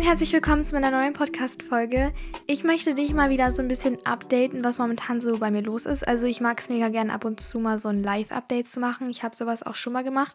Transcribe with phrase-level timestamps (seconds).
[0.00, 2.14] und herzlich willkommen zu meiner neuen Podcast-Folge.
[2.46, 5.84] Ich möchte dich mal wieder so ein bisschen updaten, was momentan so bei mir los
[5.84, 6.08] ist.
[6.08, 9.10] Also ich mag es mega gerne ab und zu mal so ein Live-Update zu machen.
[9.10, 10.34] Ich habe sowas auch schon mal gemacht.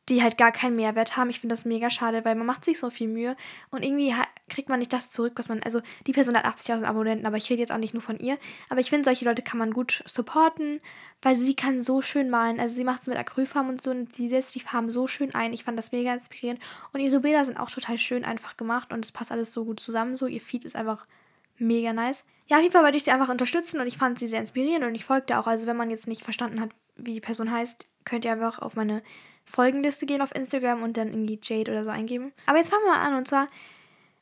[0.08, 1.30] die halt gar keinen Mehrwert haben.
[1.30, 3.36] Ich finde das mega schade, weil man macht sich so viel Mühe
[3.70, 4.14] und irgendwie
[4.48, 5.62] kriegt man nicht das zurück, was man.
[5.62, 8.38] Also, die Person hat 80.000 Abonnenten, aber ich rede jetzt auch nicht nur von ihr.
[8.68, 10.80] Aber ich finde, solche Leute kann man gut supporten,
[11.22, 12.58] weil sie kann so schön malen.
[12.58, 15.34] Also, sie macht es mit Acrylfarben und so und sie setzt die Farben so schön
[15.34, 15.52] ein.
[15.52, 16.60] Ich fand das mega inspirierend
[16.92, 19.80] und ihre Bilder sind auch total schön einfach gemacht und es passt alles so gut
[19.80, 20.16] zusammen.
[20.16, 21.06] So, ihr Feed ist einfach
[21.58, 22.24] mega nice.
[22.46, 24.84] Ja, auf jeden Fall wollte ich sie einfach unterstützen und ich fand sie sehr inspirierend
[24.84, 25.46] und ich folgte auch.
[25.46, 28.74] Also, wenn man jetzt nicht verstanden hat, wie die Person heißt, könnt ihr einfach auf
[28.74, 29.02] meine
[29.44, 32.32] Folgenliste gehen auf Instagram und dann irgendwie Jade oder so eingeben.
[32.46, 33.48] Aber jetzt fangen wir mal an und zwar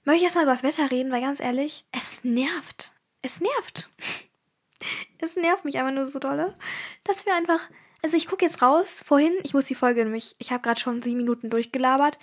[0.04, 2.92] möchte ich erstmal über das Wetter reden, weil ganz ehrlich, es nervt.
[3.22, 3.90] Es nervt.
[5.20, 6.54] es nervt mich einfach nur so dolle,
[7.04, 7.60] dass wir einfach.
[8.02, 9.02] Also, ich gucke jetzt raus.
[9.04, 10.36] Vorhin, ich muss die Folge nämlich.
[10.38, 12.18] Ich habe gerade schon sieben Minuten durchgelabert.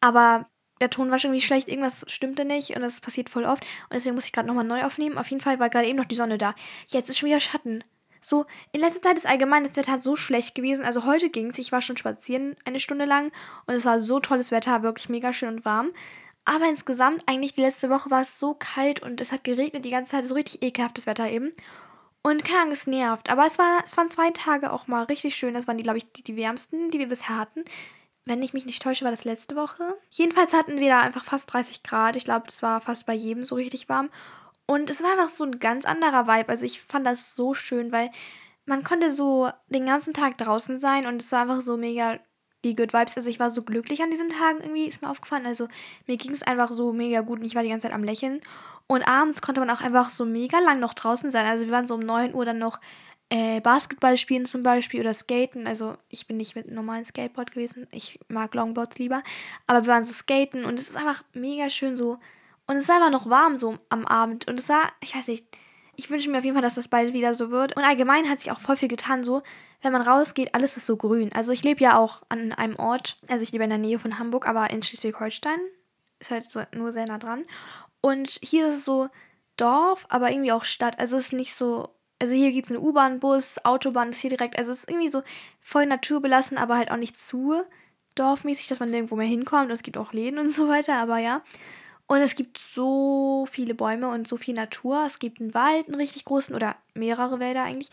[0.00, 0.48] Aber
[0.80, 3.62] der Ton war schon irgendwie schlecht, irgendwas stimmte nicht und das passiert voll oft.
[3.62, 5.18] Und deswegen muss ich gerade nochmal neu aufnehmen.
[5.18, 6.54] Auf jeden Fall war gerade eben noch die Sonne da.
[6.88, 7.84] Jetzt ist schon wieder Schatten.
[8.20, 10.84] So, in letzter Zeit ist allgemein das Wetter so schlecht gewesen.
[10.84, 11.58] Also heute ging es.
[11.58, 13.32] Ich war schon spazieren eine Stunde lang
[13.66, 15.90] und es war so tolles Wetter, wirklich mega schön und warm.
[16.44, 19.90] Aber insgesamt, eigentlich die letzte Woche war es so kalt und es hat geregnet die
[19.90, 20.26] ganze Zeit.
[20.26, 21.52] So richtig ekelhaftes Wetter eben.
[22.22, 23.30] Und keine Ahnung, es nervt.
[23.30, 25.54] Aber es, war, es waren zwei Tage auch mal richtig schön.
[25.54, 27.64] Das waren glaube ich, die, die wärmsten, die wir bisher hatten
[28.24, 29.96] wenn ich mich nicht täusche, war das letzte Woche.
[30.10, 32.16] Jedenfalls hatten wir da einfach fast 30 Grad.
[32.16, 34.10] Ich glaube, das war fast bei jedem so richtig warm.
[34.66, 36.48] Und es war einfach so ein ganz anderer Vibe.
[36.48, 38.10] Also ich fand das so schön, weil
[38.64, 42.20] man konnte so den ganzen Tag draußen sein und es war einfach so mega
[42.64, 43.16] die Good Vibes.
[43.16, 45.46] Also ich war so glücklich an diesen Tagen irgendwie, ist mir aufgefallen.
[45.46, 45.68] Also
[46.06, 48.40] mir ging es einfach so mega gut und ich war die ganze Zeit am Lächeln.
[48.86, 51.46] Und abends konnte man auch einfach so mega lang noch draußen sein.
[51.46, 52.78] Also wir waren so um 9 Uhr dann noch
[53.32, 55.66] äh, Basketball spielen zum Beispiel oder Skaten.
[55.66, 57.86] Also ich bin nicht mit einem normalen Skateboard gewesen.
[57.90, 59.22] Ich mag Longboards lieber.
[59.66, 62.18] Aber wir waren so skaten und es ist einfach mega schön so.
[62.66, 64.48] Und es ist einfach noch warm so am Abend.
[64.48, 65.46] Und es war, ich weiß nicht,
[65.96, 67.74] ich wünsche mir auf jeden Fall, dass das bald wieder so wird.
[67.74, 69.42] Und allgemein hat sich auch voll viel getan so.
[69.80, 71.32] Wenn man rausgeht, alles ist so grün.
[71.32, 74.18] Also ich lebe ja auch an einem Ort, also ich lebe in der Nähe von
[74.18, 75.58] Hamburg, aber in Schleswig-Holstein.
[76.20, 77.46] Ist halt so, nur sehr nah dran.
[78.02, 79.08] Und hier ist es so
[79.56, 81.00] Dorf, aber irgendwie auch Stadt.
[81.00, 81.88] Also es ist nicht so
[82.22, 84.56] also hier geht es eine U-Bahn, Bus, Autobahn ist hier direkt.
[84.56, 85.24] Also es ist irgendwie so
[85.60, 87.64] voll naturbelassen, aber halt auch nicht zu
[88.14, 89.72] dorfmäßig, dass man nirgendwo mehr hinkommt.
[89.72, 91.42] Es gibt auch Läden und so weiter, aber ja.
[92.06, 95.04] Und es gibt so viele Bäume und so viel Natur.
[95.04, 97.90] Es gibt einen Wald, einen richtig großen, oder mehrere Wälder eigentlich.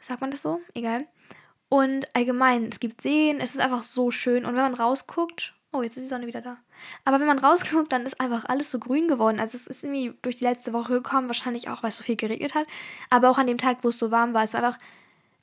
[0.00, 0.62] Sagt man das so?
[0.72, 1.06] Egal.
[1.68, 4.46] Und allgemein, es gibt Seen, es ist einfach so schön.
[4.46, 6.56] Und wenn man rausguckt Oh, jetzt ist die Sonne wieder da.
[7.04, 9.38] Aber wenn man rausguckt, dann ist einfach alles so grün geworden.
[9.38, 12.16] Also es ist irgendwie durch die letzte Woche gekommen, wahrscheinlich auch, weil es so viel
[12.16, 12.66] geregnet hat.
[13.10, 14.78] Aber auch an dem Tag, wo es so warm war, es war einfach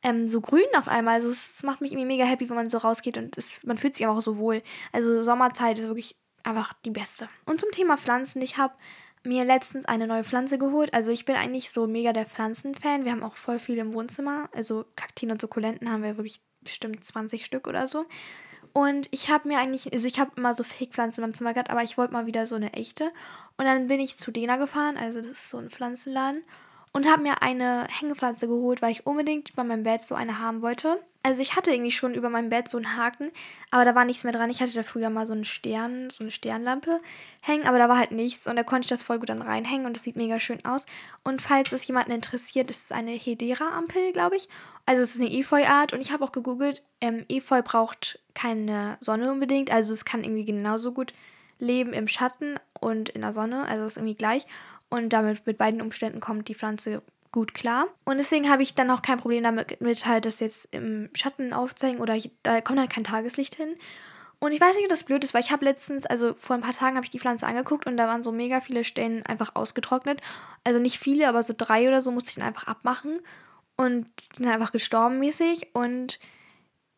[0.01, 1.15] ähm, so grün auf einmal.
[1.15, 3.95] Also es macht mich irgendwie mega happy, wenn man so rausgeht und es, man fühlt
[3.95, 4.63] sich einfach so wohl.
[4.91, 7.29] Also Sommerzeit ist wirklich einfach die beste.
[7.45, 8.73] Und zum Thema Pflanzen, ich habe
[9.23, 10.93] mir letztens eine neue Pflanze geholt.
[10.93, 13.05] Also ich bin eigentlich so mega der Pflanzenfan.
[13.05, 14.49] Wir haben auch voll viel im Wohnzimmer.
[14.53, 18.05] Also Kaktien und Sukkulenten haben wir wirklich bestimmt 20 Stück oder so.
[18.77, 21.69] Und ich habe mir eigentlich, also ich habe immer so Fake-Pflanzen in meinem Zimmer gehabt,
[21.69, 23.05] aber ich wollte mal wieder so eine echte.
[23.55, 26.43] Und dann bin ich zu Dena gefahren, also das ist so ein Pflanzenladen,
[26.95, 30.61] und habe mir eine Hängepflanze geholt, weil ich unbedingt bei meinem Bett so eine haben
[30.61, 30.97] wollte.
[31.23, 33.31] Also ich hatte irgendwie schon über meinem Bett so einen Haken,
[33.69, 34.49] aber da war nichts mehr dran.
[34.49, 37.01] Ich hatte da früher mal so einen Stern, so eine Sternlampe
[37.41, 39.85] hängen, aber da war halt nichts und da konnte ich das voll gut dann reinhängen
[39.85, 40.85] und das sieht mega schön aus.
[41.25, 44.47] Und falls es jemanden interessiert, ist es eine Hedera-Ampel, glaube ich.
[44.85, 49.33] Also es ist eine Efeu-Art und ich habe auch gegoogelt, ähm, Efeu braucht keine Sonne
[49.33, 51.13] unbedingt, also es kann irgendwie genauso gut
[51.59, 54.45] leben im Schatten und in der Sonne, also es ist irgendwie gleich.
[54.89, 57.01] Und damit mit beiden Umständen kommt die Pflanze
[57.31, 57.87] gut klar.
[58.05, 61.51] Und deswegen habe ich dann auch kein Problem damit, mit halt das jetzt im Schatten
[61.51, 63.75] aufzeigen oder da kommt halt kein Tageslicht hin.
[64.39, 66.61] Und ich weiß nicht, ob das blöd ist, weil ich habe letztens, also vor ein
[66.61, 69.55] paar Tagen habe ich die Pflanze angeguckt und da waren so mega viele Stellen einfach
[69.55, 70.21] ausgetrocknet.
[70.63, 73.19] Also nicht viele, aber so drei oder so musste ich dann einfach abmachen.
[73.77, 75.71] Und sind einfach gestorben mäßig.
[75.73, 76.19] Und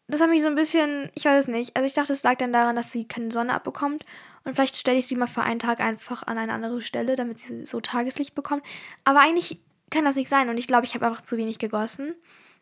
[0.07, 1.75] das hat mich so ein bisschen, ich weiß es nicht.
[1.75, 4.06] Also ich dachte, es lag dann daran, dass sie keine Sonne abbekommt.
[4.48, 7.40] Und vielleicht stelle ich sie mal für einen Tag einfach an eine andere Stelle, damit
[7.40, 8.64] sie so Tageslicht bekommt.
[9.04, 9.60] Aber eigentlich
[9.90, 10.48] kann das nicht sein.
[10.48, 12.14] Und ich glaube, ich habe einfach zu wenig gegossen.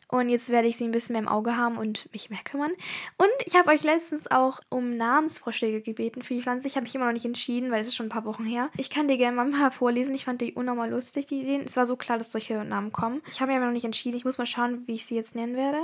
[0.07, 2.71] Und jetzt werde ich sie ein bisschen mehr im Auge haben und mich mehr kümmern.
[3.17, 6.67] Und ich habe euch letztens auch um Namensvorschläge gebeten für die Pflanze.
[6.67, 8.71] Ich habe mich immer noch nicht entschieden, weil es ist schon ein paar Wochen her.
[8.77, 10.15] Ich kann dir gerne mal ein paar vorlesen.
[10.15, 11.61] Ich fand die unnormal lustig, die Ideen.
[11.65, 13.21] Es war so klar, dass solche Namen kommen.
[13.29, 14.17] Ich habe mich aber noch nicht entschieden.
[14.17, 15.81] Ich muss mal schauen, wie ich sie jetzt nennen werde.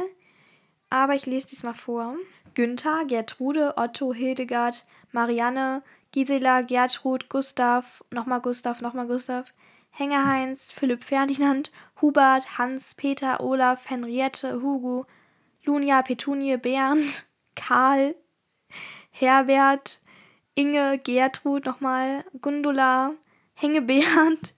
[0.89, 2.15] Aber ich lese dies mal vor.
[2.53, 9.53] Günther, Gertrude, Otto, Hildegard, Marianne, Gisela, Gertrud, Gustav, nochmal Gustav, nochmal Gustav,
[9.91, 11.71] Hengeheinz, Philipp Ferdinand,
[12.01, 15.05] Hubert, Hans, Peter, Olaf, Henriette, Hugo,
[15.65, 17.25] Lunia, Petunie, Bernd,
[17.55, 18.15] Karl,
[19.11, 19.99] Herbert,
[20.55, 23.13] Inge, Gertrud nochmal, Gundula,
[23.53, 24.53] Hengebernd,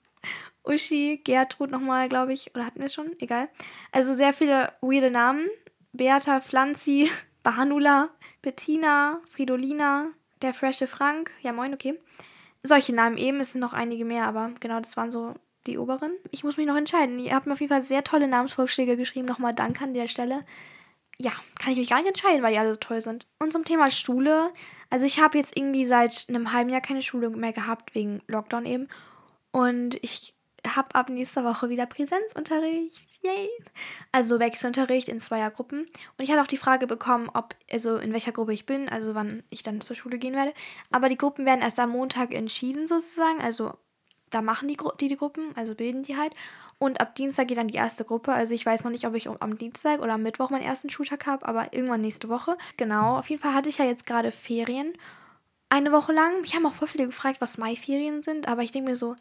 [0.64, 2.54] Uschi, Gertrud nochmal, glaube ich.
[2.54, 3.18] Oder hatten wir es schon?
[3.18, 3.48] Egal.
[3.92, 5.48] Also sehr viele weirde Namen.
[5.92, 7.10] Beata, Pflanzi,
[7.42, 8.10] Bahanula,
[8.40, 10.08] Bettina, Fridolina,
[10.42, 11.30] der frische Frank.
[11.42, 11.98] Ja, moin, okay
[12.62, 13.40] solche Namen eben.
[13.40, 15.34] Es sind noch einige mehr, aber genau, das waren so
[15.66, 16.12] die oberen.
[16.30, 17.18] Ich muss mich noch entscheiden.
[17.18, 19.26] Ihr habt mir auf jeden Fall sehr tolle Namensvorschläge geschrieben.
[19.26, 20.44] Nochmal Danke an der Stelle.
[21.18, 23.26] Ja, kann ich mich gar nicht entscheiden, weil die alle so toll sind.
[23.38, 24.50] Und zum Thema Schule.
[24.90, 28.66] Also ich habe jetzt irgendwie seit einem halben Jahr keine Schule mehr gehabt, wegen Lockdown
[28.66, 28.88] eben.
[29.52, 30.31] Und ich
[30.66, 33.08] habe ab nächster Woche wieder Präsenzunterricht.
[33.22, 33.48] Yay!
[34.12, 35.80] Also Wechselunterricht in Zweiergruppen.
[35.80, 39.14] Und ich hatte auch die Frage bekommen, ob, also in welcher Gruppe ich bin, also
[39.14, 40.54] wann ich dann zur Schule gehen werde.
[40.90, 43.40] Aber die Gruppen werden erst am Montag entschieden sozusagen.
[43.40, 43.74] Also
[44.30, 46.32] da machen die, die die Gruppen, also bilden die halt.
[46.78, 48.32] Und ab Dienstag geht dann die erste Gruppe.
[48.32, 51.26] Also ich weiß noch nicht, ob ich am Dienstag oder am Mittwoch meinen ersten Schultag
[51.26, 52.56] habe, aber irgendwann nächste Woche.
[52.76, 54.94] Genau, auf jeden Fall hatte ich ja jetzt gerade Ferien.
[55.68, 56.40] Eine Woche lang.
[56.40, 59.16] Mich haben auch voll viele gefragt, was Mai-Ferien sind, aber ich denke mir so,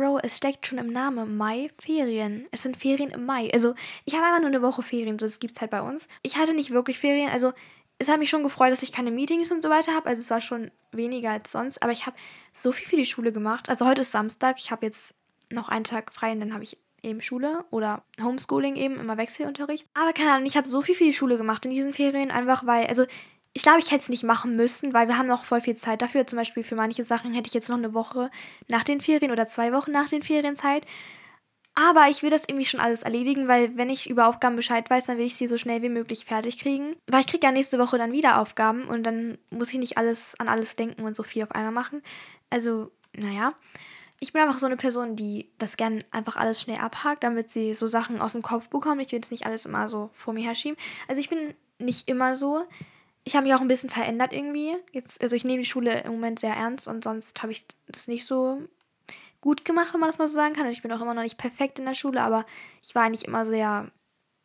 [0.00, 2.48] Bro, es steckt schon im Namen Mai Ferien.
[2.52, 3.50] Es sind Ferien im Mai.
[3.52, 3.74] Also,
[4.06, 6.08] ich habe einfach nur eine Woche Ferien, so das gibt es halt bei uns.
[6.22, 7.52] Ich hatte nicht wirklich Ferien, also
[7.98, 10.08] es hat mich schon gefreut, dass ich keine Meetings und so weiter habe.
[10.08, 12.16] Also es war schon weniger als sonst, aber ich habe
[12.54, 13.68] so viel für die Schule gemacht.
[13.68, 15.14] Also heute ist Samstag, ich habe jetzt
[15.50, 19.86] noch einen Tag frei und dann habe ich eben Schule oder Homeschooling eben, immer Wechselunterricht.
[19.92, 22.64] Aber keine Ahnung, ich habe so viel für die Schule gemacht in diesen Ferien, einfach
[22.64, 23.04] weil, also
[23.52, 26.02] ich glaube, ich hätte es nicht machen müssen, weil wir haben noch voll viel Zeit
[26.02, 26.26] dafür.
[26.26, 28.30] Zum Beispiel für manche Sachen hätte ich jetzt noch eine Woche
[28.68, 30.86] nach den Ferien oder zwei Wochen nach den Ferien Zeit.
[31.74, 35.06] Aber ich will das irgendwie schon alles erledigen, weil wenn ich über Aufgaben Bescheid weiß,
[35.06, 36.96] dann will ich sie so schnell wie möglich fertig kriegen.
[37.06, 40.34] Weil ich kriege ja nächste Woche dann wieder Aufgaben und dann muss ich nicht alles
[40.38, 42.02] an alles denken und so viel auf einmal machen.
[42.50, 43.54] Also, naja.
[44.22, 47.72] Ich bin einfach so eine Person, die das gern einfach alles schnell abhakt, damit sie
[47.72, 49.00] so Sachen aus dem Kopf bekommt.
[49.00, 50.76] Ich will jetzt nicht alles immer so vor mir herschieben.
[51.08, 52.66] Also ich bin nicht immer so
[53.24, 54.76] ich habe mich auch ein bisschen verändert irgendwie.
[54.92, 58.08] Jetzt, also ich nehme die Schule im Moment sehr ernst und sonst habe ich das
[58.08, 58.62] nicht so
[59.40, 60.66] gut gemacht, wenn man das mal so sagen kann.
[60.66, 62.46] Und ich bin auch immer noch nicht perfekt in der Schule, aber
[62.82, 63.90] ich war eigentlich immer sehr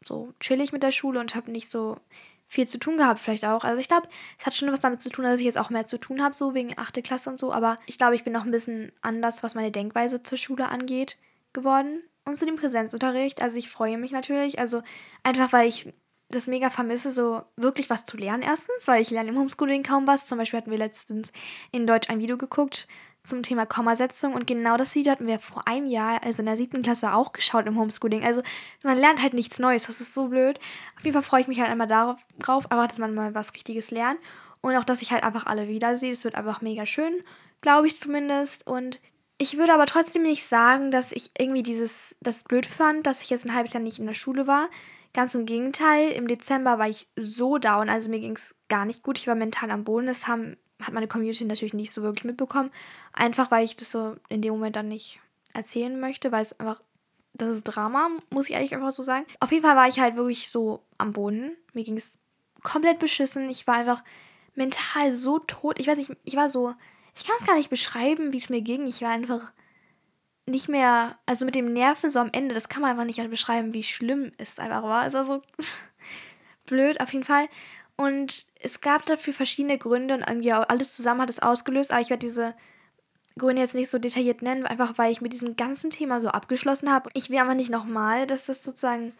[0.03, 1.97] so chillig mit der Schule und habe nicht so
[2.47, 3.63] viel zu tun gehabt, vielleicht auch.
[3.63, 4.07] Also ich glaube,
[4.37, 6.35] es hat schon was damit zu tun, dass ich jetzt auch mehr zu tun habe,
[6.35, 7.03] so wegen 8.
[7.03, 7.51] Klasse und so.
[7.51, 11.17] Aber ich glaube, ich bin noch ein bisschen anders, was meine Denkweise zur Schule angeht,
[11.53, 12.03] geworden.
[12.23, 14.59] Und zu dem Präsenzunterricht, also ich freue mich natürlich.
[14.59, 14.81] Also
[15.23, 15.91] einfach, weil ich
[16.29, 20.07] das mega vermisse, so wirklich was zu lernen erstens, weil ich lerne im Homeschooling kaum
[20.07, 20.25] was.
[20.25, 21.31] Zum Beispiel hatten wir letztens
[21.71, 22.87] in Deutsch ein Video geguckt
[23.23, 26.57] zum Thema Kommasetzung und genau das Video hatten wir vor einem Jahr, also in der
[26.57, 28.23] siebten Klasse, auch geschaut im Homeschooling.
[28.23, 28.41] Also
[28.83, 30.59] man lernt halt nichts Neues, das ist so blöd.
[30.97, 33.53] Auf jeden Fall freue ich mich halt einmal darauf, drauf, aber dass man mal was
[33.53, 34.19] Richtiges lernt
[34.61, 36.11] und auch, dass ich halt einfach alle wiedersehe.
[36.11, 37.23] Es wird einfach mega schön,
[37.61, 38.65] glaube ich zumindest.
[38.65, 38.99] Und
[39.37, 43.29] ich würde aber trotzdem nicht sagen, dass ich irgendwie dieses, das blöd fand, dass ich
[43.29, 44.69] jetzt ein halbes Jahr nicht in der Schule war.
[45.15, 49.01] Ganz im Gegenteil, im Dezember war ich so down, also mir ging es gar nicht
[49.01, 49.17] gut.
[49.17, 50.07] Ich war mental am Boden.
[50.07, 52.69] Das haben, hat meine Community natürlich nicht so wirklich mitbekommen.
[53.13, 55.21] Einfach weil ich das so in dem Moment dann nicht
[55.53, 56.81] erzählen möchte, weil es einfach,
[57.33, 59.25] das ist Drama, muss ich ehrlich einfach so sagen.
[59.39, 61.55] Auf jeden Fall war ich halt wirklich so am Boden.
[61.71, 62.17] Mir ging es
[62.61, 63.49] komplett beschissen.
[63.49, 64.03] Ich war einfach
[64.53, 65.79] mental so tot.
[65.79, 66.73] Ich weiß nicht, ich war so,
[67.15, 68.85] ich kann es gar nicht beschreiben, wie es mir ging.
[68.85, 69.53] Ich war einfach
[70.47, 73.73] nicht mehr, also mit dem Nerven so am Ende, das kann man einfach nicht beschreiben,
[73.73, 75.07] wie schlimm es einfach war.
[75.07, 75.41] Es war so
[76.65, 77.45] blöd auf jeden Fall.
[77.97, 82.01] Und es gab dafür verschiedene Gründe und irgendwie auch alles zusammen hat es ausgelöst, aber
[82.01, 82.53] ich werde diese
[83.37, 86.91] Gründe jetzt nicht so detailliert nennen, einfach weil ich mit diesem ganzen Thema so abgeschlossen
[86.91, 87.09] habe.
[87.13, 89.13] Ich will einfach nicht nochmal, dass das sozusagen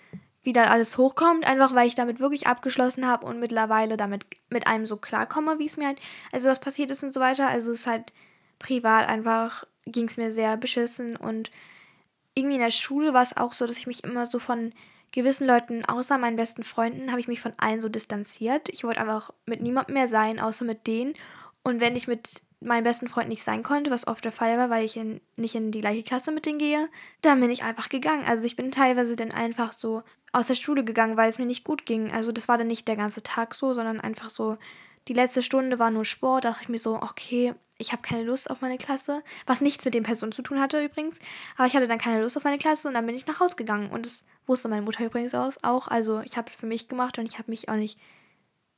[0.43, 4.85] wieder alles hochkommt, einfach weil ich damit wirklich abgeschlossen habe und mittlerweile damit mit einem
[4.85, 5.99] so klarkomme, wie es mir halt,
[6.31, 7.47] also was passiert ist und so weiter.
[7.47, 8.13] Also es ist halt
[8.59, 11.51] privat einfach ging es mir sehr beschissen und
[12.35, 14.73] irgendwie in der Schule war es auch so, dass ich mich immer so von
[15.11, 18.67] gewissen Leuten, außer meinen besten Freunden, habe ich mich von allen so distanziert.
[18.69, 21.13] Ich wollte einfach mit niemandem mehr sein, außer mit denen.
[21.63, 24.69] Und wenn ich mit meinen besten Freunden nicht sein konnte, was oft der Fall war,
[24.69, 26.89] weil ich in, nicht in die gleiche Klasse mit denen gehe,
[27.21, 28.25] dann bin ich einfach gegangen.
[28.25, 31.63] Also ich bin teilweise dann einfach so aus der Schule gegangen, weil es mir nicht
[31.63, 32.11] gut ging.
[32.11, 34.57] Also das war dann nicht der ganze Tag so, sondern einfach so,
[35.07, 38.23] die letzte Stunde war nur Sport, da dachte ich mir so, okay, ich habe keine
[38.23, 41.19] Lust auf meine Klasse, was nichts mit den Personen zu tun hatte übrigens,
[41.57, 43.55] aber ich hatte dann keine Lust auf meine Klasse und dann bin ich nach Hause
[43.55, 43.91] gegangen.
[43.91, 47.19] Und das wusste meine Mutter übrigens aus, auch, also ich habe es für mich gemacht
[47.19, 47.99] und ich habe mich auch nicht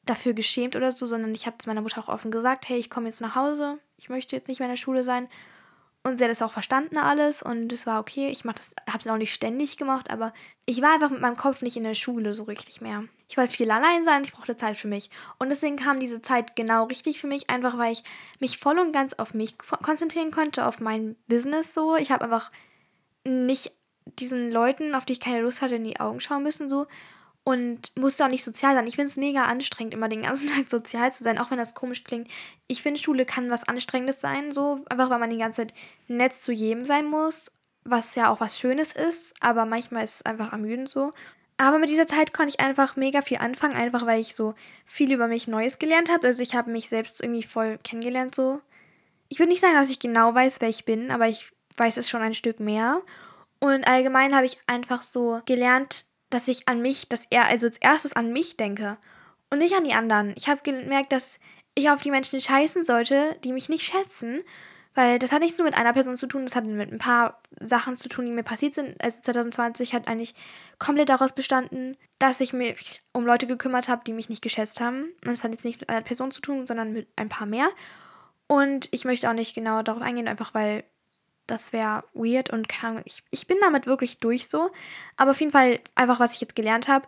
[0.05, 2.89] dafür geschämt oder so, sondern ich habe zu meiner Mutter auch offen gesagt, hey, ich
[2.89, 5.27] komme jetzt nach Hause, ich möchte jetzt nicht mehr in der Schule sein.
[6.07, 8.29] Und sie hat das auch verstanden alles und es war okay.
[8.29, 8.57] Ich habe
[8.97, 10.33] es auch nicht ständig gemacht, aber
[10.65, 13.03] ich war einfach mit meinem Kopf nicht in der Schule so richtig mehr.
[13.27, 15.09] Ich wollte viel allein sein, ich brauchte Zeit für mich.
[15.37, 18.05] Und deswegen kam diese Zeit genau richtig für mich, einfach weil ich
[18.39, 21.97] mich voll und ganz auf mich konzentrieren konnte, auf mein Business so.
[21.97, 22.51] Ich habe einfach
[23.25, 23.73] nicht
[24.05, 26.87] diesen Leuten, auf die ich keine Lust hatte, in die Augen schauen müssen so
[27.47, 28.87] und musste auch nicht sozial sein.
[28.87, 31.75] Ich finde es mega anstrengend, immer den ganzen Tag sozial zu sein, auch wenn das
[31.75, 32.27] komisch klingt.
[32.67, 35.73] Ich finde, Schule kann was Anstrengendes sein, so einfach weil man die ganze Zeit
[36.09, 37.49] nett zu jedem sein muss,
[37.85, 41.13] was ja auch was Schönes ist, aber manchmal ist es einfach ermüdend so.
[41.55, 45.13] Aber mit dieser Zeit konnte ich einfach mega viel anfangen, einfach weil ich so viel
[45.13, 46.27] über mich Neues gelernt habe.
[46.27, 48.59] Also ich habe mich selbst irgendwie voll kennengelernt so.
[49.29, 52.09] Ich würde nicht sagen, dass ich genau weiß, wer ich bin, aber ich weiß es
[52.09, 53.01] schon ein Stück mehr.
[53.59, 57.77] Und allgemein habe ich einfach so gelernt, dass ich an mich, dass er also als
[57.77, 58.97] erstes an mich denke
[59.49, 60.33] und nicht an die anderen.
[60.35, 61.39] Ich habe gemerkt, dass
[61.75, 64.43] ich auf die Menschen scheißen sollte, die mich nicht schätzen,
[64.97, 67.39] weil das hat nichts nur mit einer Person zu tun, das hat mit ein paar
[67.59, 68.99] Sachen zu tun, die mir passiert sind.
[68.99, 70.33] Also 2020 hat eigentlich
[70.79, 75.03] komplett daraus bestanden, dass ich mich um Leute gekümmert habe, die mich nicht geschätzt haben.
[75.23, 77.69] Und das hat jetzt nicht mit einer Person zu tun, sondern mit ein paar mehr.
[78.47, 80.83] Und ich möchte auch nicht genau darauf eingehen, einfach weil
[81.47, 84.69] das wäre weird und kann, ich, ich bin damit wirklich durch so.
[85.15, 87.07] Aber auf jeden Fall einfach, was ich jetzt gelernt habe.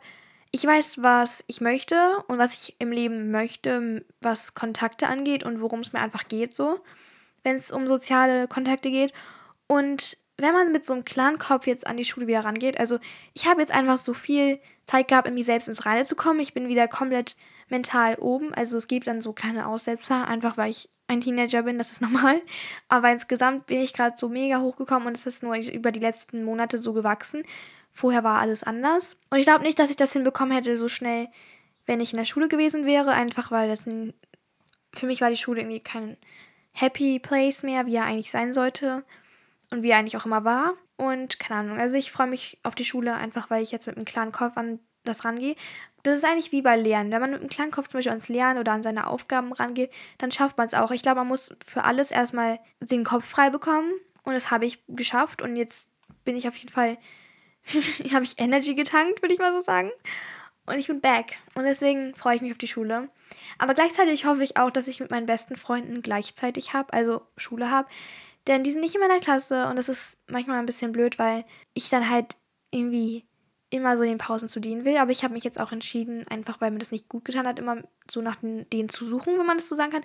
[0.51, 1.95] Ich weiß, was ich möchte
[2.27, 6.55] und was ich im Leben möchte, was Kontakte angeht und worum es mir einfach geht
[6.55, 6.79] so,
[7.43, 9.13] wenn es um soziale Kontakte geht.
[9.67, 12.97] Und wenn man mit so einem klaren Kopf jetzt an die Schule wieder rangeht, also
[13.33, 16.39] ich habe jetzt einfach so viel Zeit gehabt, in mich selbst ins Reine zu kommen.
[16.39, 17.35] Ich bin wieder komplett
[17.67, 18.53] mental oben.
[18.53, 22.01] Also es gibt dann so kleine Aussetzer, einfach weil ich ein Teenager bin, das ist
[22.01, 22.41] normal.
[22.87, 26.43] Aber insgesamt bin ich gerade so mega hochgekommen und es ist nur über die letzten
[26.43, 27.43] Monate so gewachsen.
[27.91, 29.17] Vorher war alles anders.
[29.29, 31.27] Und ich glaube nicht, dass ich das hinbekommen hätte so schnell,
[31.85, 33.11] wenn ich in der Schule gewesen wäre.
[33.11, 33.85] Einfach weil das
[34.93, 36.17] für mich war die Schule irgendwie kein
[36.71, 39.03] Happy Place mehr, wie er eigentlich sein sollte.
[39.71, 40.73] Und wie er eigentlich auch immer war.
[40.95, 41.79] Und keine Ahnung.
[41.79, 44.57] Also ich freue mich auf die Schule einfach, weil ich jetzt mit einem klaren Kopf
[44.57, 45.55] an das rangehe.
[46.03, 47.11] Das ist eigentlich wie bei Lernen.
[47.11, 49.91] Wenn man mit einem kleinen Kopf zum Beispiel ans Lernen oder an seine Aufgaben rangeht,
[50.17, 50.91] dann schafft man es auch.
[50.91, 53.91] Ich glaube, man muss für alles erstmal den Kopf frei bekommen.
[54.23, 55.41] Und das habe ich geschafft.
[55.41, 55.91] Und jetzt
[56.23, 56.97] bin ich auf jeden Fall,
[58.13, 59.91] habe ich Energy getankt, würde ich mal so sagen.
[60.65, 61.39] Und ich bin back.
[61.55, 63.09] Und deswegen freue ich mich auf die Schule.
[63.57, 67.71] Aber gleichzeitig hoffe ich auch, dass ich mit meinen besten Freunden gleichzeitig habe, also Schule
[67.71, 67.89] habe.
[68.47, 71.45] Denn die sind nicht in meiner Klasse und das ist manchmal ein bisschen blöd, weil
[71.73, 72.35] ich dann halt
[72.71, 73.25] irgendwie
[73.69, 74.97] immer so den Pausen zu denen will.
[74.97, 77.59] Aber ich habe mich jetzt auch entschieden, einfach weil mir das nicht gut getan hat,
[77.59, 77.77] immer
[78.09, 80.03] so nach denen zu suchen, wenn man das so sagen kann,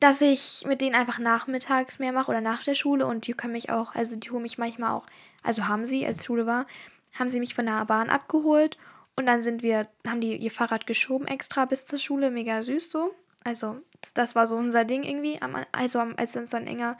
[0.00, 3.52] dass ich mit denen einfach nachmittags mehr mache oder nach der Schule und die können
[3.52, 5.06] mich auch, also die holen mich manchmal auch,
[5.42, 6.66] also haben sie, als Schule war,
[7.14, 8.76] haben sie mich von der Bahn abgeholt
[9.16, 12.90] und dann sind wir, haben die ihr Fahrrad geschoben extra bis zur Schule, mega süß
[12.90, 13.14] so.
[13.44, 13.78] Also
[14.14, 15.38] das war so unser Ding irgendwie,
[15.72, 16.98] also als wir uns dann enger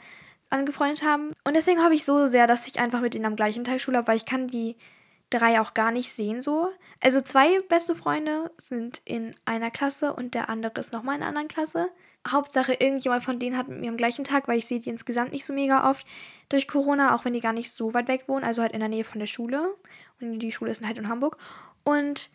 [0.49, 1.33] angefreundet haben.
[1.43, 3.97] Und deswegen hoffe ich so sehr, dass ich einfach mit denen am gleichen Tag Schule
[3.97, 4.77] habe, weil ich kann die
[5.29, 6.69] drei auch gar nicht sehen so.
[7.01, 11.29] Also zwei beste Freunde sind in einer Klasse und der andere ist nochmal in einer
[11.29, 11.89] anderen Klasse.
[12.27, 15.31] Hauptsache irgendjemand von denen hat mit mir am gleichen Tag, weil ich sehe die insgesamt
[15.31, 16.05] nicht so mega oft
[16.49, 18.89] durch Corona, auch wenn die gar nicht so weit weg wohnen, also halt in der
[18.89, 19.75] Nähe von der Schule.
[20.19, 21.37] Und die Schule ist halt in Hamburg.
[21.83, 22.31] Und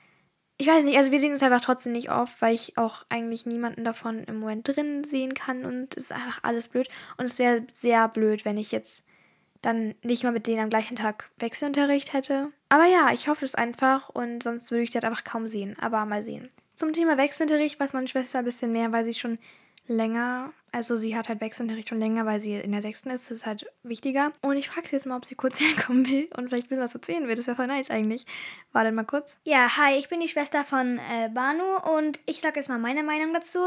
[0.58, 3.46] ich weiß nicht, also wir sehen uns einfach trotzdem nicht oft, weil ich auch eigentlich
[3.46, 6.88] niemanden davon im Moment drin sehen kann und es ist einfach alles blöd.
[7.16, 9.02] Und es wäre sehr blöd, wenn ich jetzt
[9.62, 12.52] dann nicht mal mit denen am gleichen Tag Wechselunterricht hätte.
[12.68, 15.76] Aber ja, ich hoffe es einfach und sonst würde ich halt einfach kaum sehen.
[15.80, 16.48] Aber mal sehen.
[16.74, 19.38] Zum Thema Wechselunterricht weiß meine Schwester ein bisschen mehr, weil sie schon
[19.90, 23.38] länger, also sie hat halt Wechselunterricht schon länger, weil sie in der sechsten ist, das
[23.38, 24.32] ist halt wichtiger.
[24.40, 26.84] Und ich frage sie jetzt mal, ob sie kurz herkommen will und vielleicht ein bisschen
[26.84, 27.34] was erzählen will.
[27.34, 28.24] Das wäre voll nice eigentlich.
[28.72, 29.38] Warte mal kurz.
[29.44, 31.64] Ja, hi, ich bin die Schwester von äh, Banu
[31.96, 33.58] und ich sage jetzt mal meine Meinung dazu.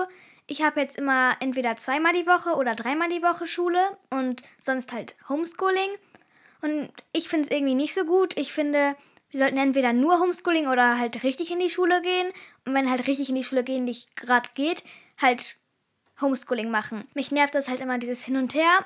[0.46, 4.92] Ich habe jetzt immer entweder zweimal die Woche oder dreimal die Woche Schule und sonst
[4.92, 5.90] halt Homeschooling.
[6.62, 8.38] Und ich finde es irgendwie nicht so gut.
[8.38, 8.96] Ich finde,
[9.30, 12.28] wir sollten entweder nur Homeschooling oder halt richtig in die Schule gehen.
[12.66, 14.84] Und wenn halt richtig in die Schule gehen nicht gerade geht,
[15.22, 15.56] halt
[16.22, 17.08] Homeschooling machen.
[17.14, 18.86] Mich nervt das halt immer dieses Hin und Her.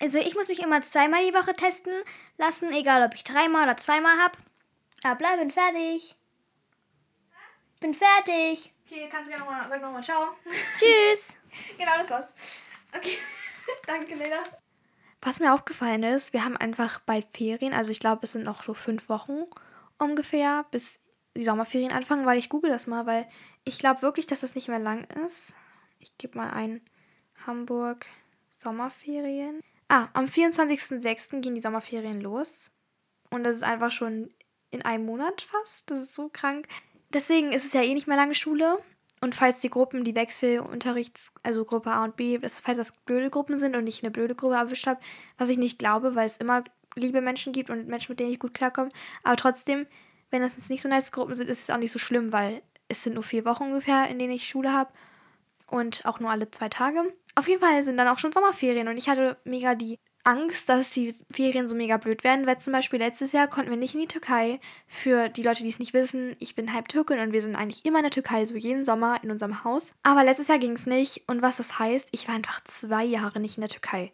[0.00, 1.92] Also ich muss mich immer zweimal die Woche testen
[2.36, 4.38] lassen, egal ob ich dreimal oder zweimal habe.
[5.18, 6.16] Bleib, bin fertig.
[7.80, 8.72] Bin fertig.
[8.90, 10.28] Okay, kannst du ja nochmal, sag nochmal ciao.
[10.78, 11.34] Tschüss.
[11.76, 12.34] genau, das war's.
[12.96, 13.18] Okay,
[13.86, 14.42] danke, Lena.
[15.20, 17.74] Was mir aufgefallen ist, wir haben einfach bald Ferien.
[17.74, 19.44] Also ich glaube, es sind noch so fünf Wochen
[19.98, 21.00] ungefähr, bis
[21.36, 23.28] die Sommerferien anfangen, weil ich google das mal, weil
[23.64, 25.52] ich glaube wirklich, dass das nicht mehr lang ist.
[25.98, 26.80] Ich gebe mal ein
[27.46, 28.06] Hamburg
[28.56, 29.60] Sommerferien.
[29.88, 31.42] Ah, am 24.06.
[31.42, 32.70] gehen die Sommerferien los.
[33.28, 34.32] Und das ist einfach schon
[34.70, 35.90] in einem Monat fast.
[35.90, 36.68] Das ist so krank.
[37.12, 38.78] Deswegen ist es ja eh nicht mehr lange Schule.
[39.20, 43.58] Und falls die Gruppen, die Wechselunterrichts, also Gruppe A und B, falls das blöde Gruppen
[43.58, 45.00] sind und ich eine blöde Gruppe erwischt habe,
[45.38, 46.62] was ich nicht glaube, weil es immer
[46.94, 48.90] liebe Menschen gibt und Menschen, mit denen ich gut klarkomme.
[49.24, 49.86] Aber trotzdem,
[50.30, 52.62] wenn das jetzt nicht so nice Gruppen sind, ist es auch nicht so schlimm, weil
[52.86, 54.90] es sind nur vier Wochen ungefähr, in denen ich Schule habe.
[55.66, 57.02] Und auch nur alle zwei Tage.
[57.34, 59.98] Auf jeden Fall sind dann auch schon Sommerferien und ich hatte mega die
[60.28, 63.78] Angst, dass die Ferien so mega blöd werden, weil zum Beispiel letztes Jahr konnten wir
[63.78, 64.60] nicht in die Türkei.
[64.86, 67.86] Für die Leute, die es nicht wissen, ich bin halb Türkin und wir sind eigentlich
[67.86, 69.94] immer in der Türkei, so jeden Sommer in unserem Haus.
[70.02, 73.40] Aber letztes Jahr ging es nicht und was das heißt, ich war einfach zwei Jahre
[73.40, 74.12] nicht in der Türkei.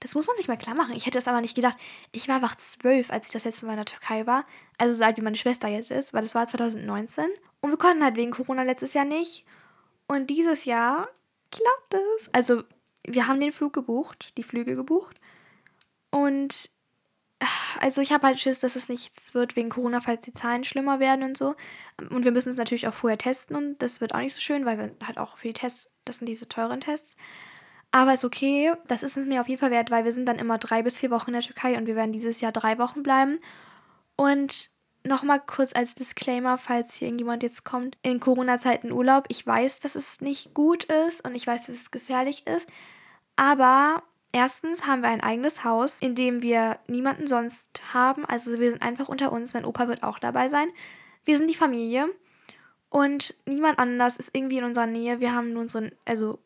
[0.00, 0.96] Das muss man sich mal klar machen.
[0.96, 1.78] Ich hätte das aber nicht gedacht.
[2.10, 4.44] Ich war einfach zwölf, als ich das letzte Mal in der Türkei war.
[4.78, 7.26] Also so alt wie meine Schwester jetzt ist, weil das war 2019.
[7.60, 9.46] Und wir konnten halt wegen Corona letztes Jahr nicht.
[10.08, 11.08] Und dieses Jahr
[11.52, 12.34] klappt es.
[12.34, 12.64] Also
[13.06, 15.20] wir haben den Flug gebucht, die Flüge gebucht.
[16.12, 16.70] Und
[17.80, 21.00] also ich habe halt Schiss, dass es nichts wird wegen Corona, falls die Zahlen schlimmer
[21.00, 21.56] werden und so.
[22.10, 24.64] Und wir müssen es natürlich auch vorher testen und das wird auch nicht so schön,
[24.64, 27.16] weil wir halt auch für die Tests, das sind diese teuren Tests.
[27.90, 30.38] Aber ist okay, das ist es mir auf jeden Fall wert, weil wir sind dann
[30.38, 33.02] immer drei bis vier Wochen in der Türkei und wir werden dieses Jahr drei Wochen
[33.02, 33.40] bleiben.
[34.16, 34.70] Und
[35.04, 39.24] nochmal kurz als Disclaimer, falls hier irgendjemand jetzt kommt, in Corona-Zeiten Urlaub.
[39.28, 42.68] Ich weiß, dass es nicht gut ist und ich weiß, dass es gefährlich ist.
[43.36, 48.24] Aber Erstens haben wir ein eigenes Haus, in dem wir niemanden sonst haben.
[48.24, 49.52] Also wir sind einfach unter uns.
[49.52, 50.68] Mein Opa wird auch dabei sein.
[51.24, 52.08] Wir sind die Familie.
[52.88, 55.20] Und niemand anders ist irgendwie in unserer Nähe.
[55.20, 56.38] Wir haben nur unseren, also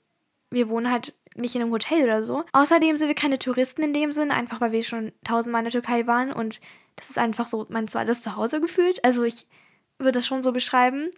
[0.50, 2.44] wir wohnen halt nicht in einem Hotel oder so.
[2.52, 5.80] Außerdem sind wir keine Touristen in dem Sinn, einfach weil wir schon tausendmal in der
[5.80, 6.60] Türkei waren und
[6.96, 9.04] das ist einfach so mein zweites Zuhause gefühlt.
[9.04, 9.46] Also ich
[9.99, 11.10] würde das schon so beschreiben.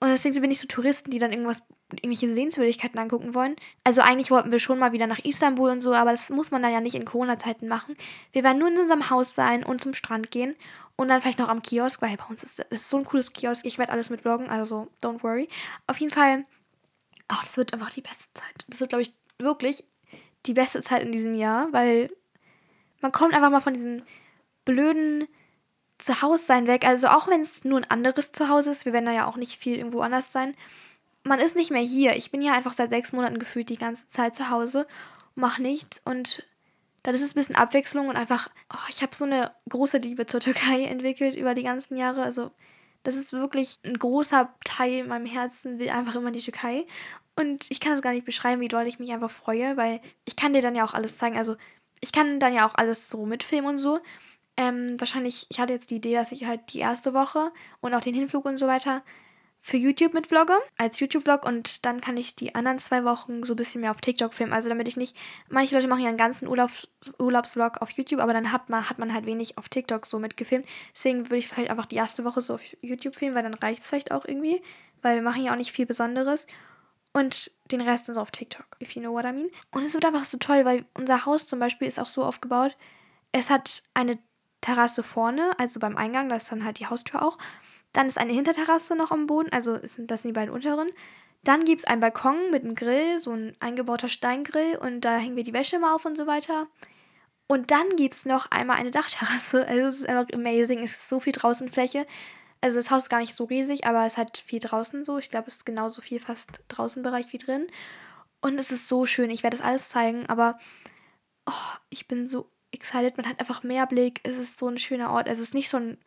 [0.00, 1.58] Und deswegen sind wir nicht so Touristen, die dann irgendwas,
[1.90, 3.56] irgendwelche Sehenswürdigkeiten angucken wollen.
[3.82, 6.62] Also eigentlich wollten wir schon mal wieder nach Istanbul und so, aber das muss man
[6.62, 7.96] dann ja nicht in Corona-Zeiten machen.
[8.32, 10.54] Wir werden nur in unserem Haus sein und zum Strand gehen
[10.96, 13.64] und dann vielleicht noch am Kiosk, weil bei uns ist, ist so ein cooles Kiosk.
[13.64, 15.48] Ich werde alles mit vloggen, also don't worry.
[15.86, 16.44] Auf jeden Fall,
[17.30, 18.64] oh, das wird einfach die beste Zeit.
[18.68, 19.84] Das wird, glaube ich, wirklich
[20.46, 22.10] die beste Zeit in diesem Jahr, weil
[23.00, 24.02] man kommt einfach mal von diesen
[24.64, 25.26] blöden
[25.98, 26.86] Zuhause sein weg.
[26.86, 29.58] Also auch wenn es nur ein anderes Zuhause ist, wir werden da ja auch nicht
[29.58, 30.54] viel irgendwo anders sein.
[31.24, 32.16] Man ist nicht mehr hier.
[32.16, 34.86] Ich bin ja einfach seit sechs Monaten gefühlt die ganze Zeit zu Hause,
[35.34, 36.44] mache nichts und
[37.02, 40.26] dann ist es ein bisschen Abwechslung und einfach, oh, ich habe so eine große Liebe
[40.26, 42.22] zur Türkei entwickelt über die ganzen Jahre.
[42.22, 42.50] Also
[43.02, 46.86] das ist wirklich ein großer Teil in meinem Herzen, will einfach immer die Türkei.
[47.36, 50.36] Und ich kann es gar nicht beschreiben, wie doll ich mich einfach freue, weil ich
[50.36, 51.38] kann dir dann ja auch alles zeigen.
[51.38, 51.56] Also
[52.00, 54.00] ich kann dann ja auch alles so mitfilmen und so.
[54.58, 58.00] Ähm, wahrscheinlich, ich hatte jetzt die Idee, dass ich halt die erste Woche und auch
[58.00, 59.04] den Hinflug und so weiter
[59.60, 63.52] für YouTube mit vlogge, als YouTube-Vlog und dann kann ich die anderen zwei Wochen so
[63.52, 64.52] ein bisschen mehr auf TikTok filmen.
[64.52, 65.16] Also damit ich nicht,
[65.48, 66.88] manche Leute machen ja einen ganzen Urlaubs,
[67.20, 70.66] Urlaubsvlog auf YouTube, aber dann hat man, hat man halt wenig auf TikTok so mitgefilmt.
[70.92, 73.82] Deswegen würde ich vielleicht einfach die erste Woche so auf YouTube filmen, weil dann reicht
[73.82, 74.60] es vielleicht auch irgendwie,
[75.02, 76.48] weil wir machen ja auch nicht viel Besonderes.
[77.12, 79.50] Und den Rest dann so auf TikTok, if you know what I mean.
[79.70, 82.76] Und es wird einfach so toll, weil unser Haus zum Beispiel ist auch so aufgebaut,
[83.32, 84.18] es hat eine
[84.60, 87.38] Terrasse vorne, also beim Eingang, da ist dann halt die Haustür auch.
[87.92, 90.90] Dann ist eine Hinterterrasse noch am Boden, also das sind die beiden unteren.
[91.44, 95.36] Dann gibt es einen Balkon mit einem Grill, so ein eingebauter Steingrill und da hängen
[95.36, 96.66] wir die Wäsche mal auf und so weiter.
[97.48, 99.66] Und dann gibt es noch einmal eine Dachterrasse.
[99.68, 100.80] Also es ist einfach amazing.
[100.80, 102.06] Es ist so viel Draußenfläche.
[102.60, 105.18] Also das Haus ist gar nicht so riesig, aber es hat viel draußen so.
[105.18, 107.68] Ich glaube, es ist genauso viel fast Draußenbereich wie drin.
[108.40, 109.30] Und es ist so schön.
[109.30, 110.58] Ich werde das alles zeigen, aber
[111.46, 113.16] oh, ich bin so excited.
[113.16, 114.20] Man hat einfach mehr Blick.
[114.22, 115.26] Es ist so ein schöner Ort.
[115.26, 115.98] Es ist nicht so ein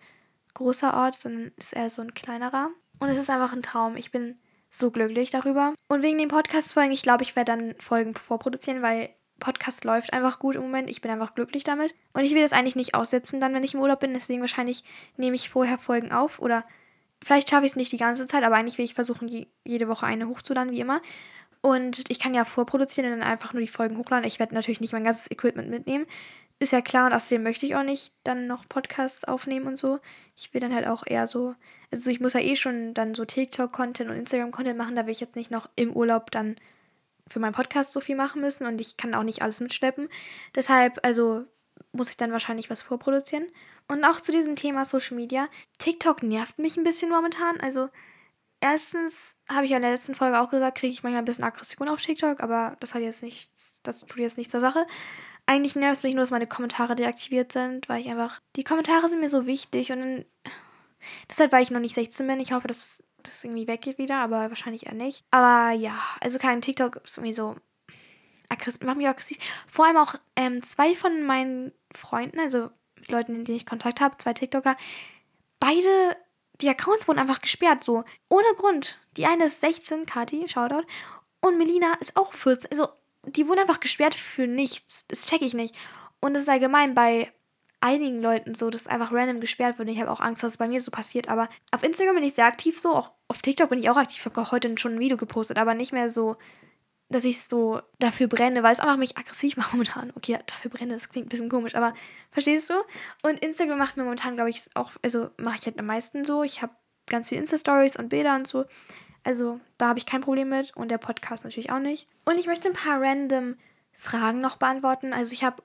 [0.54, 2.70] großer Ort, sondern es ist eher so ein kleinerer.
[3.00, 3.98] Und es ist einfach ein Traum.
[3.98, 5.74] Ich bin so glücklich darüber.
[5.90, 10.40] Und wegen den Podcast-Folgen, ich glaube, ich werde dann Folgen vorproduzieren, weil Podcast läuft einfach
[10.40, 10.90] gut im Moment.
[10.90, 11.94] Ich bin einfach glücklich damit.
[12.14, 14.14] Und ich will das eigentlich nicht aussetzen, dann, wenn ich im Urlaub bin.
[14.14, 14.84] Deswegen wahrscheinlich
[15.18, 16.40] nehme ich vorher Folgen auf.
[16.40, 16.64] Oder
[17.22, 19.30] vielleicht schaffe ich es nicht die ganze Zeit, aber eigentlich will ich versuchen,
[19.64, 21.02] jede Woche eine hochzuladen, wie immer.
[21.62, 24.26] Und ich kann ja vorproduzieren und dann einfach nur die Folgen hochladen.
[24.26, 26.08] Ich werde natürlich nicht mein ganzes Equipment mitnehmen
[26.62, 30.00] ist ja klar und außerdem möchte ich auch nicht dann noch Podcasts aufnehmen und so.
[30.36, 31.56] Ich will dann halt auch eher so,
[31.92, 35.20] also ich muss ja eh schon dann so TikTok-Content und Instagram-Content machen, da will ich
[35.20, 36.58] jetzt nicht noch im Urlaub dann
[37.28, 40.08] für meinen Podcast so viel machen müssen und ich kann auch nicht alles mitschleppen.
[40.54, 41.46] Deshalb, also
[41.94, 43.48] muss ich dann wahrscheinlich was vorproduzieren.
[43.88, 45.50] Und auch zu diesem Thema Social Media.
[45.80, 47.60] TikTok nervt mich ein bisschen momentan.
[47.60, 47.90] Also,
[48.60, 51.44] erstens habe ich ja in der letzten Folge auch gesagt, kriege ich manchmal ein bisschen
[51.44, 54.86] Aggression auf TikTok, aber das hat jetzt nichts, das tut jetzt nicht zur Sache.
[55.52, 58.40] Eigentlich nervt es mich nur, dass meine Kommentare deaktiviert sind, weil ich einfach.
[58.56, 60.26] Die Kommentare sind mir so wichtig und dann.
[61.30, 62.40] Deshalb, weil ich noch nicht 16 bin.
[62.40, 65.26] Ich hoffe, dass das irgendwie weggeht wieder, aber wahrscheinlich eher nicht.
[65.30, 67.58] Aber ja, also kein TikTok ist irgendwie so.
[68.82, 69.40] Macht mich aggressiv.
[69.68, 72.70] Vor allem auch ähm, zwei von meinen Freunden, also
[73.10, 74.78] Leuten, in denen ich Kontakt habe, zwei TikToker,
[75.60, 76.16] beide,
[76.62, 78.06] die Accounts wurden einfach gesperrt, so.
[78.30, 79.02] Ohne Grund.
[79.18, 80.88] Die eine ist 16, Kati, Shoutout.
[81.42, 82.72] Und Melina ist auch 14.
[82.72, 82.88] Also,
[83.26, 85.06] die wurden einfach gesperrt für nichts.
[85.08, 85.76] Das check ich nicht.
[86.20, 87.32] Und es ist allgemein bei
[87.82, 89.90] einigen Leuten so, dass einfach random gesperrt wird.
[89.90, 91.30] Ich habe auch Angst, dass es bei mir so passiert.
[91.30, 92.96] Aber auf Instagram bin ich sehr aktiv so.
[92.96, 94.20] Auch auf TikTok bin ich auch aktiv.
[94.20, 96.38] Ich habe auch heute schon ein Video gepostet, aber nicht mehr so,
[97.10, 100.14] dass ich so dafür brenne, weil es einfach mich aggressiv macht momentan.
[100.16, 101.94] Okay, dafür brenne, das klingt ein bisschen komisch, aber
[102.32, 102.76] verstehst du?
[103.24, 106.44] Und Instagram macht mir momentan, glaube ich, auch, also mache ich halt am meisten so.
[106.44, 106.74] Ich habe
[107.08, 108.66] ganz viele Insta-Stories und Bilder und so.
[109.24, 112.08] Also da habe ich kein Problem mit und der Podcast natürlich auch nicht.
[112.26, 113.56] Und ich möchte ein paar random
[113.98, 115.14] Fragen noch beantworten.
[115.14, 115.62] Also ich habe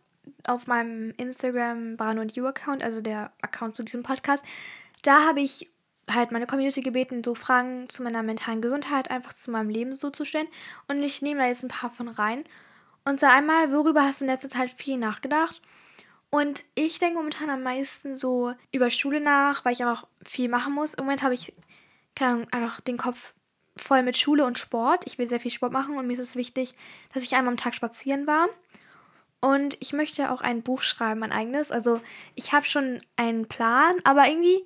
[0.47, 4.45] auf meinem Instagram Brano und You Account, also der Account zu diesem Podcast,
[5.03, 5.71] da habe ich
[6.11, 10.11] halt meine Community gebeten, so Fragen zu meiner mentalen Gesundheit einfach zu meinem Leben so
[10.11, 10.49] zu stellen.
[10.89, 12.45] Und ich nehme da jetzt ein paar von rein.
[13.05, 15.63] Und zwar einmal, worüber hast du in letzter Zeit viel nachgedacht?
[16.31, 20.75] Und ich denke momentan am meisten so über Schule nach, weil ich einfach viel machen
[20.75, 20.95] muss.
[20.95, 21.55] Im Moment habe ich,
[22.15, 23.35] keine Ahnung, einfach den Kopf
[23.77, 25.05] voll mit Schule und Sport.
[25.07, 26.73] Ich will sehr viel Sport machen und mir ist es wichtig,
[27.13, 28.49] dass ich einmal am Tag spazieren war.
[29.41, 31.71] Und ich möchte auch ein Buch schreiben, mein eigenes.
[31.71, 32.01] Also
[32.35, 34.65] ich habe schon einen Plan, aber irgendwie,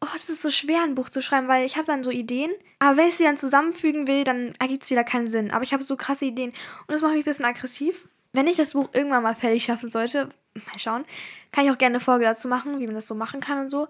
[0.00, 2.50] oh, das ist so schwer, ein Buch zu schreiben, weil ich habe dann so Ideen.
[2.78, 5.50] Aber wenn ich sie dann zusammenfügen will, dann ergibt es wieder keinen Sinn.
[5.50, 8.08] Aber ich habe so krasse Ideen und das macht mich ein bisschen aggressiv.
[8.32, 11.04] Wenn ich das Buch irgendwann mal fertig schaffen sollte, mal schauen,
[11.52, 13.70] kann ich auch gerne eine Folge dazu machen, wie man das so machen kann und
[13.70, 13.88] so.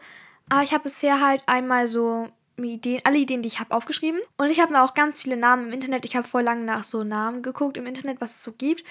[0.48, 2.28] Aber ich habe bisher halt einmal so
[2.64, 4.20] Ideen, alle Ideen, die ich habe, aufgeschrieben.
[4.36, 6.04] Und ich habe mir auch ganz viele Namen im Internet.
[6.04, 8.84] Ich habe voll lange nach so Namen geguckt im Internet, was es so gibt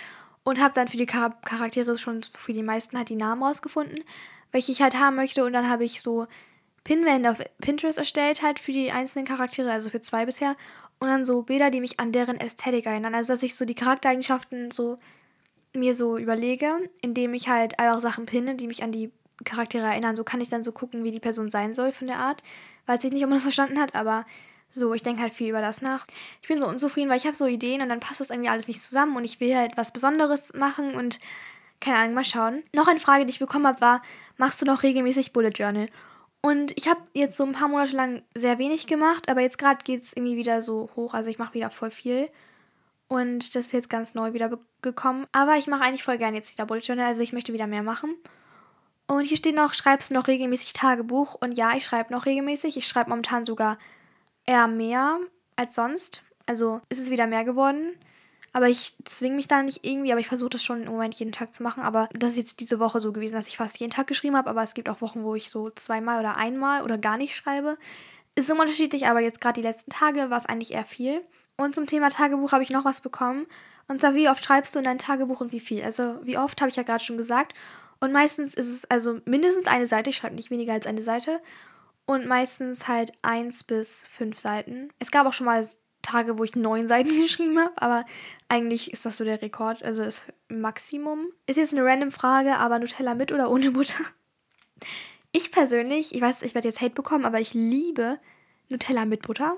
[0.45, 3.99] und habe dann für die Char Charaktere schon für die meisten halt die Namen rausgefunden,
[4.51, 6.27] welche ich halt haben möchte und dann habe ich so
[6.85, 10.55] Pinwände auf Pinterest erstellt halt für die einzelnen Charaktere, also für zwei bisher
[10.99, 13.75] und dann so Bilder, die mich an deren Ästhetik erinnern, also dass ich so die
[13.75, 14.97] Charaktereigenschaften so
[15.73, 19.11] mir so überlege, indem ich halt einfach Sachen pinne, die mich an die
[19.43, 20.15] Charaktere erinnern.
[20.15, 22.43] So kann ich dann so gucken, wie die Person sein soll von der Art.
[22.85, 24.25] Weiß ich nicht, ob man das verstanden hat, aber
[24.71, 26.05] so, ich denke halt viel über das nach.
[26.41, 28.67] Ich bin so unzufrieden, weil ich habe so Ideen und dann passt das irgendwie alles
[28.67, 31.19] nicht zusammen und ich will halt was Besonderes machen und
[31.79, 32.63] keine Ahnung, mal schauen.
[32.73, 34.01] Noch eine Frage, die ich bekommen habe, war,
[34.37, 35.87] machst du noch regelmäßig Bullet Journal?
[36.41, 39.83] Und ich habe jetzt so ein paar Monate lang sehr wenig gemacht, aber jetzt gerade
[39.83, 41.13] geht es irgendwie wieder so hoch.
[41.13, 42.29] Also ich mache wieder voll viel.
[43.07, 45.25] Und das ist jetzt ganz neu wieder gekommen.
[45.31, 47.07] Aber ich mache eigentlich voll gerne jetzt wieder Bullet Journal.
[47.07, 48.15] Also ich möchte wieder mehr machen.
[49.07, 51.35] Und hier steht noch, schreibst du noch regelmäßig Tagebuch?
[51.35, 52.77] Und ja, ich schreibe noch regelmäßig.
[52.77, 53.77] Ich schreibe momentan sogar
[54.45, 55.19] eher mehr
[55.55, 56.23] als sonst.
[56.47, 57.95] Also ist es wieder mehr geworden.
[58.51, 61.33] Aber ich zwinge mich da nicht irgendwie, aber ich versuche das schon im Moment jeden
[61.33, 61.83] Tag zu machen.
[61.83, 64.49] Aber das ist jetzt diese Woche so gewesen, dass ich fast jeden Tag geschrieben habe.
[64.49, 67.77] Aber es gibt auch Wochen, wo ich so zweimal oder einmal oder gar nicht schreibe.
[68.35, 71.21] Ist immer unterschiedlich, aber jetzt gerade die letzten Tage war es eigentlich eher viel.
[71.57, 73.45] Und zum Thema Tagebuch habe ich noch was bekommen.
[73.87, 75.83] Und zwar, wie oft schreibst du in dein Tagebuch und wie viel?
[75.83, 77.53] Also, wie oft habe ich ja gerade schon gesagt.
[77.99, 80.09] Und meistens ist es also mindestens eine Seite.
[80.09, 81.41] Ich schreibe nicht weniger als eine Seite
[82.05, 84.89] und meistens halt eins bis fünf Seiten.
[84.99, 85.65] Es gab auch schon mal
[86.01, 88.05] Tage, wo ich neun Seiten geschrieben habe, aber
[88.47, 91.27] eigentlich ist das so der Rekord, also das Maximum.
[91.47, 94.03] Ist jetzt eine random Frage, aber Nutella mit oder ohne Butter?
[95.31, 98.19] Ich persönlich, ich weiß, ich werde jetzt Hate bekommen, aber ich liebe
[98.69, 99.57] Nutella mit Butter.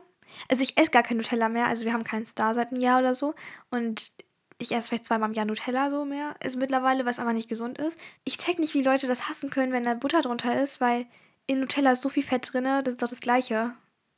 [0.50, 3.00] Also ich esse gar kein Nutella mehr, also wir haben keinen Star seit einem Jahr
[3.00, 3.34] oder so
[3.70, 4.12] und
[4.60, 7.78] ich esse vielleicht zweimal im Jahr Nutella so mehr, ist mittlerweile, was aber nicht gesund
[7.78, 8.00] ist.
[8.24, 11.06] Ich check nicht, wie Leute das hassen können, wenn da Butter drunter ist, weil
[11.46, 13.74] in Nutella ist so viel Fett drin, das ist doch das Gleiche.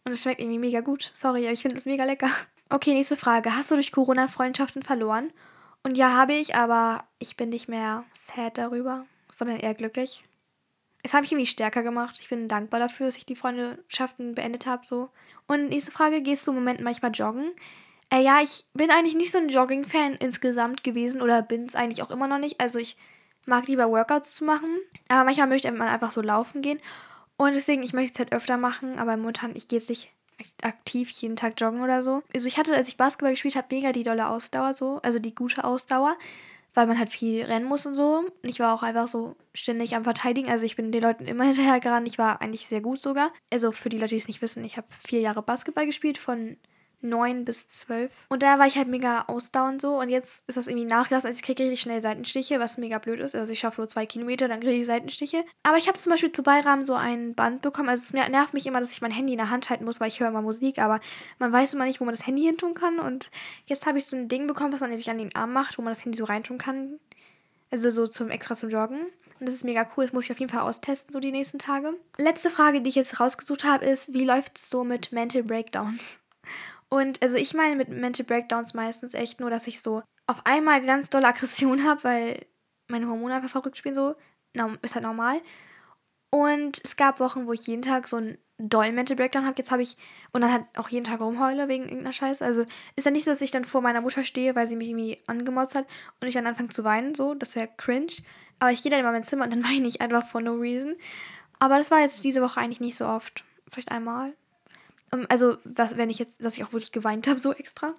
[0.06, 1.12] Und es schmeckt irgendwie mega gut.
[1.14, 2.30] Sorry, aber ich finde es mega lecker.
[2.72, 3.56] Okay, nächste Frage.
[3.56, 5.34] Hast du durch Corona Freundschaften verloren?
[5.82, 10.24] Und ja, habe ich, aber ich bin nicht mehr sad darüber, sondern eher glücklich.
[11.02, 12.18] Es hat mich irgendwie stärker gemacht.
[12.20, 14.86] Ich bin dankbar dafür, dass ich die Freundschaften beendet habe.
[14.86, 15.10] So.
[15.48, 17.54] Und nächste Frage: Gehst du im Moment manchmal joggen?
[18.12, 22.02] Äh, ja, ich bin eigentlich nicht so ein Jogging-Fan insgesamt gewesen oder bin es eigentlich
[22.02, 22.60] auch immer noch nicht.
[22.60, 22.98] Also ich
[23.46, 24.80] mag lieber Workouts zu machen.
[25.08, 26.80] Aber manchmal möchte man einfach so laufen gehen.
[27.38, 30.12] Und deswegen, ich möchte es halt öfter machen, aber momentan, ich gehe jetzt nicht
[30.62, 32.22] aktiv jeden Tag joggen oder so.
[32.34, 35.36] Also ich hatte, als ich Basketball gespielt habe, mega die dolle Ausdauer so, also die
[35.36, 36.18] gute Ausdauer,
[36.74, 38.20] weil man halt viel rennen muss und so.
[38.20, 41.44] Und ich war auch einfach so ständig am Verteidigen, also ich bin den Leuten immer
[41.46, 43.32] hinterher gerannt, ich war eigentlich sehr gut sogar.
[43.52, 46.58] Also für die Leute, die es nicht wissen, ich habe vier Jahre Basketball gespielt, von
[47.02, 48.12] 9 bis 12.
[48.30, 50.00] Und da war ich halt mega ausdauernd so.
[50.00, 51.28] Und jetzt ist das irgendwie nachgelassen.
[51.28, 53.36] Also ich kriege richtig schnell Seitenstiche, was mega blöd ist.
[53.36, 55.44] Also ich schaffe nur zwei Kilometer, dann kriege ich Seitenstiche.
[55.64, 57.90] Aber ich habe zum Beispiel zu Beirahmen so ein Band bekommen.
[57.90, 60.10] Also es nervt mich immer, dass ich mein Handy in der Hand halten muss, weil
[60.10, 60.80] ich höre immer Musik.
[60.80, 61.00] Aber
[61.40, 63.00] man weiß immer nicht, wo man das Handy hin tun kann.
[63.00, 63.32] Und
[63.66, 65.82] jetzt habe ich so ein Ding bekommen, was man sich an den Arm macht, wo
[65.82, 67.00] man das Handy so reintun kann.
[67.72, 69.06] Also so zum extra zum Joggen.
[69.40, 70.06] Und das ist mega cool.
[70.06, 71.94] Das muss ich auf jeden Fall austesten, so die nächsten Tage.
[72.18, 76.04] Letzte Frage, die ich jetzt rausgesucht habe, ist, wie läuft es so mit Mental Breakdowns?
[76.90, 80.84] Und also ich meine mit Mental Breakdowns meistens echt nur, dass ich so auf einmal
[80.86, 82.46] ganz dolle Aggression habe, weil
[82.88, 84.16] meine Hormone einfach verrückt spielen, so.
[84.82, 85.42] Ist halt normal.
[86.32, 89.58] Und es gab Wochen, wo ich jeden Tag so einen dollen Mental Breakdown habe.
[89.58, 89.96] Jetzt habe ich,
[90.32, 92.44] und dann halt auch jeden Tag rumheule wegen irgendeiner Scheiße.
[92.44, 94.90] Also ist ja nicht so, dass ich dann vor meiner Mutter stehe, weil sie mich
[94.90, 95.88] irgendwie angemotzt hat
[96.20, 97.34] und ich dann anfange zu weinen, so.
[97.36, 98.14] Das wäre cringe.
[98.60, 100.54] Aber ich gehe dann immer in mein Zimmer und dann weine ich einfach for no
[100.54, 100.96] reason.
[101.60, 103.44] Aber das war jetzt diese Woche eigentlich nicht so oft.
[103.68, 104.34] Vielleicht einmal.
[105.14, 107.94] Ähm, also, was, wenn ich jetzt, dass ich auch wirklich geweint habe, so extra.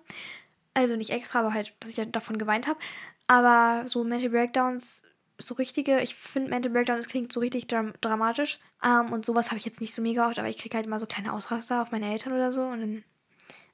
[0.75, 2.79] Also nicht extra, aber halt, dass ich halt davon geweint habe.
[3.27, 5.03] Aber so Mental Breakdowns,
[5.39, 8.59] so richtige, ich finde Mental Breakdowns klingt so richtig dram dramatisch.
[8.85, 11.01] Um, und sowas habe ich jetzt nicht so mega oft, aber ich kriege halt immer
[11.01, 12.63] so kleine Ausraster auf meine Eltern oder so.
[12.63, 13.05] Und dann,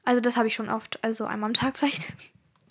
[0.05, 2.13] also das habe ich schon oft, also einmal am Tag vielleicht.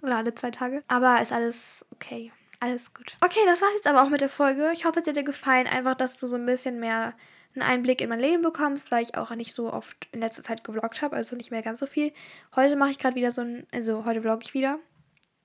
[0.01, 0.83] oder alle zwei Tage.
[0.87, 2.31] Aber ist alles okay.
[2.59, 3.17] Alles gut.
[3.21, 4.71] Okay, das war's jetzt aber auch mit der Folge.
[4.73, 5.67] Ich hoffe, es hat dir gefallen.
[5.67, 7.13] Einfach, dass du so ein bisschen mehr
[7.55, 10.63] einen Einblick in mein Leben bekommst, weil ich auch nicht so oft in letzter Zeit
[10.63, 12.11] gevloggt habe, also nicht mehr ganz so viel.
[12.55, 14.79] Heute mache ich gerade wieder so ein, also heute vlogge ich wieder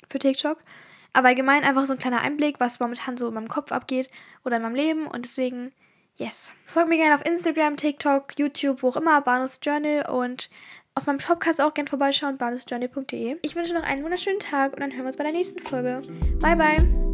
[0.09, 0.59] für TikTok.
[1.13, 4.11] Aber allgemein einfach so ein kleiner Einblick, was momentan so in meinem Kopf abgeht
[4.45, 5.73] oder in meinem Leben und deswegen,
[6.15, 6.51] yes.
[6.67, 10.51] Folgt mir gerne auf Instagram, TikTok, YouTube, wo auch immer, Banus Journal und
[10.95, 13.39] auf meinem Shop kannst du auch gerne vorbeischauen, banusjournal.de.
[13.43, 16.01] Ich wünsche noch einen wunderschönen Tag und dann hören wir uns bei der nächsten Folge.
[16.41, 17.10] Bye, bye!